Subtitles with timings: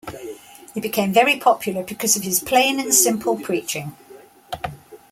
[0.73, 3.95] He became very popular because of his plain and simple preaching.